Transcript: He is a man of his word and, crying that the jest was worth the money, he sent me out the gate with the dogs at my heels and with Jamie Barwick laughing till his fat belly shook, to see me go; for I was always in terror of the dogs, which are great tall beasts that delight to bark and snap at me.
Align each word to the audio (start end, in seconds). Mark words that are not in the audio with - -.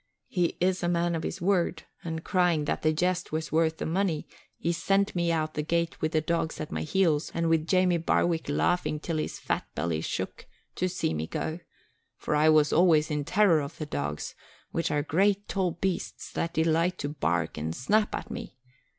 He 0.29 0.57
is 0.59 0.81
a 0.81 0.89
man 0.89 1.13
of 1.13 1.21
his 1.21 1.41
word 1.43 1.83
and, 2.03 2.23
crying 2.23 2.65
that 2.65 2.81
the 2.81 2.91
jest 2.91 3.31
was 3.31 3.51
worth 3.51 3.77
the 3.77 3.85
money, 3.85 4.27
he 4.57 4.71
sent 4.73 5.15
me 5.15 5.31
out 5.31 5.53
the 5.53 5.61
gate 5.61 6.01
with 6.01 6.13
the 6.13 6.21
dogs 6.21 6.59
at 6.59 6.71
my 6.71 6.81
heels 6.81 7.29
and 7.35 7.47
with 7.49 7.67
Jamie 7.67 7.99
Barwick 7.99 8.49
laughing 8.49 8.99
till 8.99 9.17
his 9.17 9.37
fat 9.37 9.63
belly 9.75 10.01
shook, 10.01 10.47
to 10.73 10.89
see 10.89 11.13
me 11.13 11.27
go; 11.27 11.59
for 12.17 12.35
I 12.35 12.49
was 12.49 12.73
always 12.73 13.11
in 13.11 13.23
terror 13.25 13.61
of 13.61 13.77
the 13.77 13.85
dogs, 13.85 14.33
which 14.71 14.89
are 14.89 15.03
great 15.03 15.47
tall 15.47 15.69
beasts 15.73 16.31
that 16.31 16.55
delight 16.55 16.97
to 16.97 17.09
bark 17.09 17.55
and 17.55 17.75
snap 17.75 18.15
at 18.15 18.31
me. 18.31 18.57